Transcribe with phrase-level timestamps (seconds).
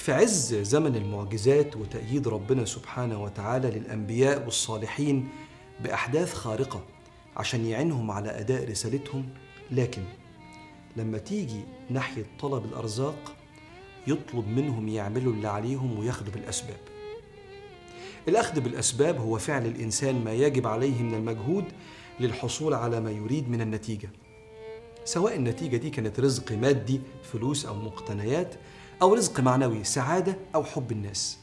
[0.00, 5.28] في عز زمن المعجزات وتأييد ربنا سبحانه وتعالى للأنبياء والصالحين
[5.84, 6.84] بأحداث خارقة
[7.36, 9.28] عشان يعينهم على أداء رسالتهم
[9.70, 10.02] لكن
[10.96, 11.60] لما تيجي
[11.90, 13.34] ناحية طلب الأرزاق
[14.06, 16.80] يطلب منهم يعملوا اللي عليهم وياخدوا بالأسباب.
[18.28, 21.64] الأخذ بالأسباب هو فعل الإنسان ما يجب عليه من المجهود
[22.20, 24.10] للحصول على ما يريد من النتيجة.
[25.10, 27.00] سواء النتيجة دي كانت رزق مادي
[27.32, 28.54] فلوس أو مقتنيات
[29.02, 31.38] أو رزق معنوي سعادة أو حب الناس.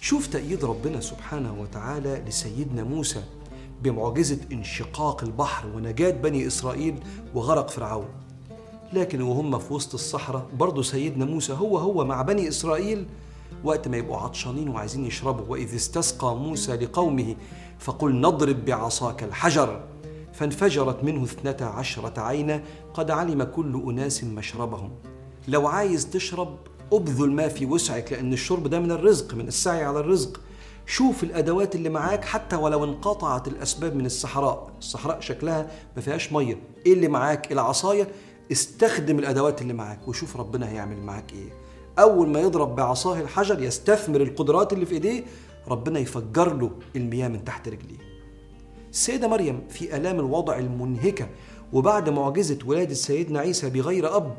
[0.00, 3.22] شوف تأييد ربنا سبحانه وتعالى لسيدنا موسى
[3.82, 6.94] بمعجزة انشقاق البحر ونجاة بني إسرائيل
[7.34, 8.08] وغرق فرعون.
[8.92, 13.06] لكن وهم في وسط الصحراء برضه سيدنا موسى هو هو مع بني إسرائيل
[13.64, 17.36] وقت ما يبقوا عطشانين وعايزين يشربوا وإذ استسقى موسى لقومه
[17.78, 19.84] فقل نضرب بعصاك الحجر.
[20.38, 22.62] فانفجرت منه اثنتا عشرة عينا
[22.94, 24.90] قد علم كل أناس مشربهم.
[25.48, 26.56] لو عايز تشرب
[26.92, 30.40] أبذل ما في وسعك لأن الشرب ده من الرزق من السعي على الرزق.
[30.86, 34.70] شوف الأدوات اللي معاك حتى ولو انقطعت الأسباب من الصحراء.
[34.78, 36.58] الصحراء شكلها ما فيهاش مية.
[36.86, 38.08] إيه اللي معاك؟ العصاية.
[38.52, 41.52] استخدم الأدوات اللي معاك وشوف ربنا هيعمل معاك إيه.
[41.98, 45.24] أول ما يضرب بعصاه الحجر يستثمر القدرات اللي في إيديه
[45.68, 48.17] ربنا يفجر له المياه من تحت رجليه.
[48.98, 51.28] السيدة مريم في آلام الوضع المنهكة
[51.72, 54.36] وبعد معجزة ولادة سيدنا عيسى بغير أب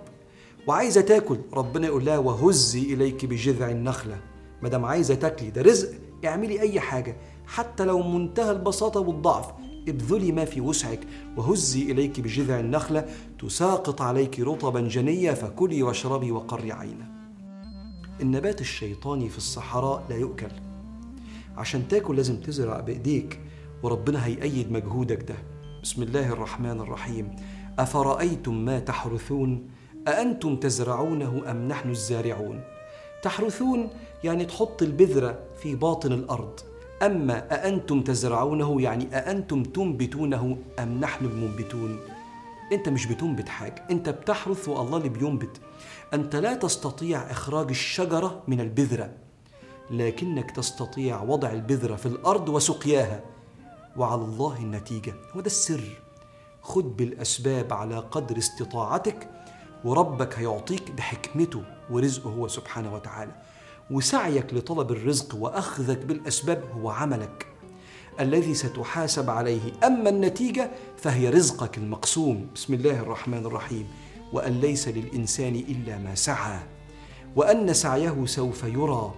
[0.67, 4.17] وعايزة تاكل ربنا يقول لها وهزي إليك بجذع النخلة.
[4.61, 5.89] ما دام عايزة تاكلي ده رزق
[6.25, 9.51] اعملي أي حاجة حتى لو منتهى البساطة والضعف.
[9.87, 10.99] ابذلي ما في وسعك
[11.37, 13.05] وهزي إليك بجذع النخلة
[13.39, 17.07] تساقط عليك رطبا جنيا فكلي واشربي وقري عينا.
[18.21, 20.51] النبات الشيطاني في الصحراء لا يؤكل.
[21.57, 23.39] عشان تاكل لازم تزرع بإيديك.
[23.83, 25.35] وربنا هيأيد مجهودك ده.
[25.83, 27.35] بسم الله الرحمن الرحيم.
[27.79, 29.69] أفرأيتم ما تحرثون؟
[30.07, 32.61] أأنتم تزرعونه أم نحن الزارعون؟
[33.23, 33.89] تحرثون
[34.23, 36.59] يعني تحط البذرة في باطن الأرض.
[37.03, 41.99] أما أأنتم تزرعونه يعني أأنتم تنبتونه أم نحن المنبتون؟
[42.71, 43.85] أنت مش بتنبت حاجة.
[43.91, 45.61] أنت بتحرث والله اللي بينبت.
[46.13, 49.09] أنت لا تستطيع إخراج الشجرة من البذرة
[49.91, 53.21] لكنك تستطيع وضع البذرة في الأرض وسقياها.
[53.97, 55.13] وعلى الله النتيجة.
[55.35, 55.83] وده السر.
[56.61, 59.29] خد بالأسباب على قدر استطاعتك
[59.85, 63.31] وربك هيعطيك بحكمته ورزقه هو سبحانه وتعالى.
[63.91, 67.47] وسعيك لطلب الرزق وأخذك بالأسباب هو عملك.
[68.19, 69.71] الذي ستحاسب عليه.
[69.83, 72.47] أما النتيجة فهي رزقك المقسوم.
[72.55, 73.87] بسم الله الرحمن الرحيم.
[74.33, 76.59] وأن ليس للإنسان إلا ما سعى.
[77.35, 79.13] وأن سعيه سوف يرى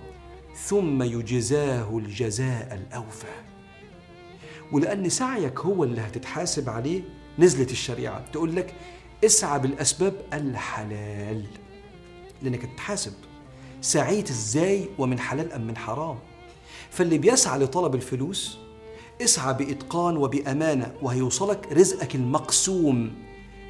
[0.56, 3.51] ثم يجزاه الجزاء الأوفى.
[4.72, 7.02] ولأن سعيك هو اللي هتتحاسب عليه
[7.40, 8.26] نزلت الشريعة.
[8.32, 8.76] تقول لك
[9.26, 11.46] اسعى بالأسباب الحلال
[12.42, 13.14] لأنك هتتحاسب
[13.82, 16.20] سعيت إزاي ومن حلال أم من حرام؟
[16.90, 18.58] فاللي بيسعى لطلب الفلوس
[19.22, 23.14] اسعى بإتقان وبأمانة وهيوصلك رزقك المقسوم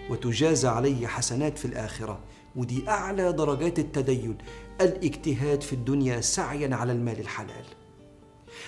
[0.09, 2.19] وتجازى عليه حسنات في الآخرة.
[2.55, 4.37] ودي أعلى درجات التدين.
[4.81, 7.65] الاجتهاد في الدنيا سعيا على المال الحلال.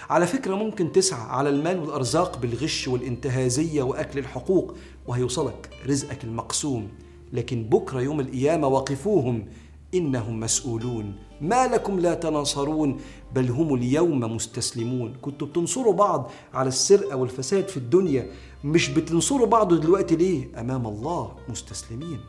[0.09, 4.75] على فكرة ممكن تسعى على المال والأرزاق بالغش والانتهازية وأكل الحقوق
[5.07, 6.87] وهيوصلك رزقك المقسوم.
[7.33, 9.45] لكن بكرة يوم القيامة وقفوهم
[9.93, 11.15] إنهم مسؤولون.
[11.41, 12.99] ما لكم لا تناصرون
[13.33, 15.15] بل هم اليوم مستسلمون.
[15.21, 18.27] كنتوا بتنصروا بعض على السرقة والفساد في الدنيا
[18.63, 22.19] مش بتنصروا بعض دلوقتي ليه؟ أمام الله مستسلمين.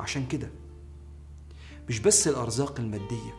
[0.00, 0.50] عشان كده
[1.88, 3.34] مش بس الأرزاق المادية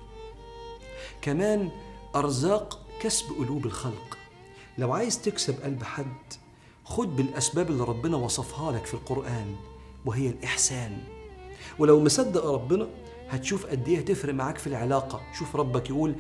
[1.21, 1.69] كمان
[2.15, 4.17] أرزاق كسب قلوب الخلق.
[4.77, 6.33] لو عايز تكسب قلب حد
[6.83, 9.55] خد بالأسباب اللي ربنا وصفها لك في القرآن
[10.05, 10.97] وهي الإحسان.
[11.79, 12.87] ولو مصدق ربنا
[13.29, 15.21] هتشوف قد إيه هتفرق معاك في العلاقة.
[15.39, 16.15] شوف ربك يقول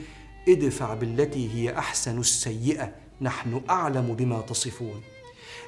[0.49, 2.91] ادفع بالتي هي أحسن السيئة
[3.21, 5.01] نحن أعلم بما تصفون.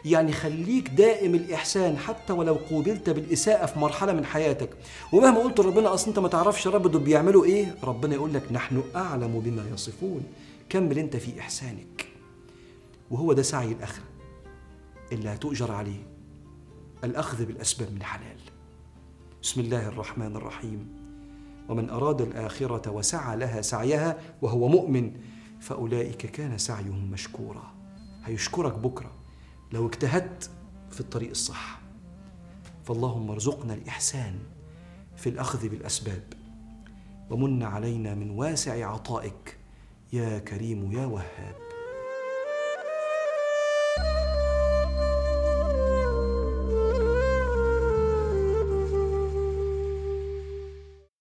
[0.06, 4.69] يعني خليك دائم الإحسان حتى ولو قوبلت بالإساءة في مرحلة من حياتك.
[5.12, 8.83] ومهما قلت لربنا أصل أنت ما تعرفش رب دول بيعملوا إيه؟ ربنا يقول لك نحن
[8.95, 10.24] أعلم بما يصفون.
[10.69, 12.07] كمل أنت في إحسانك؟
[13.12, 14.04] وهو ده سعي الآخرة
[15.12, 16.04] اللي هتؤجر عليه
[17.04, 18.38] الأخذ بالأسباب من حلال.
[19.44, 21.00] بسم الله الرحمن الرحيم.
[21.69, 25.12] ومن أراد الآخرة وسعى لها سعيها وهو مؤمن
[25.60, 27.74] فأولئك كان سعيهم مشكورا.
[28.25, 29.12] هيشكرك بكرة
[29.74, 30.50] لو اجتهدت
[30.92, 31.80] في الطريق الصح.
[32.83, 34.39] فاللهم ارزقنا الإحسان
[35.16, 36.24] في الأخذ بالأسباب
[37.30, 39.58] ومن علينا من واسع عطائك
[40.13, 41.69] يا كريم يا وهاب.